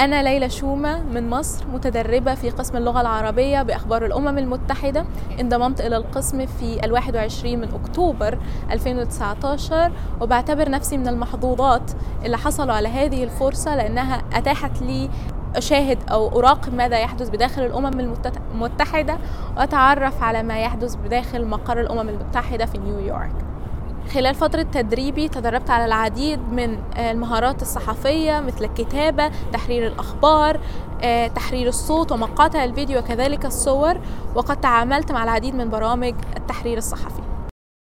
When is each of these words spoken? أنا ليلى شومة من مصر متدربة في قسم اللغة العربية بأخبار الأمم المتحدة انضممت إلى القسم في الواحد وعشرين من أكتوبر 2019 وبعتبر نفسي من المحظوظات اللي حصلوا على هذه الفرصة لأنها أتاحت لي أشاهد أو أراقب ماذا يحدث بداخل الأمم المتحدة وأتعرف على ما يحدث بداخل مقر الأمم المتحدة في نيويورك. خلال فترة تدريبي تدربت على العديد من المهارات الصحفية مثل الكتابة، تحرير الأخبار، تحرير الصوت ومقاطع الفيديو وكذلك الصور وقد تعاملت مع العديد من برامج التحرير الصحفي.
أنا 0.00 0.22
ليلى 0.22 0.50
شومة 0.50 1.02
من 1.02 1.30
مصر 1.30 1.66
متدربة 1.66 2.34
في 2.34 2.50
قسم 2.50 2.76
اللغة 2.76 3.00
العربية 3.00 3.62
بأخبار 3.62 4.06
الأمم 4.06 4.38
المتحدة 4.38 5.04
انضممت 5.40 5.80
إلى 5.80 5.96
القسم 5.96 6.46
في 6.46 6.84
الواحد 6.84 7.16
وعشرين 7.16 7.60
من 7.60 7.68
أكتوبر 7.74 8.38
2019 8.70 9.92
وبعتبر 10.20 10.70
نفسي 10.70 10.96
من 10.96 11.08
المحظوظات 11.08 11.90
اللي 12.24 12.38
حصلوا 12.38 12.74
على 12.74 12.88
هذه 12.88 13.24
الفرصة 13.24 13.76
لأنها 13.76 14.22
أتاحت 14.32 14.82
لي 14.82 15.10
أشاهد 15.56 15.98
أو 16.10 16.38
أراقب 16.38 16.74
ماذا 16.74 16.98
يحدث 16.98 17.28
بداخل 17.28 17.62
الأمم 17.62 18.00
المتحدة 18.54 19.18
وأتعرف 19.56 20.22
على 20.22 20.42
ما 20.42 20.58
يحدث 20.58 20.94
بداخل 20.94 21.46
مقر 21.46 21.80
الأمم 21.80 22.08
المتحدة 22.08 22.66
في 22.66 22.78
نيويورك. 22.78 23.49
خلال 24.08 24.34
فترة 24.34 24.62
تدريبي 24.62 25.28
تدربت 25.28 25.70
على 25.70 25.84
العديد 25.84 26.40
من 26.52 26.78
المهارات 26.98 27.62
الصحفية 27.62 28.40
مثل 28.40 28.64
الكتابة، 28.64 29.30
تحرير 29.52 29.86
الأخبار، 29.86 30.60
تحرير 31.34 31.68
الصوت 31.68 32.12
ومقاطع 32.12 32.64
الفيديو 32.64 32.98
وكذلك 32.98 33.44
الصور 33.44 34.00
وقد 34.34 34.60
تعاملت 34.60 35.12
مع 35.12 35.24
العديد 35.24 35.54
من 35.54 35.70
برامج 35.70 36.14
التحرير 36.36 36.78
الصحفي. 36.78 37.29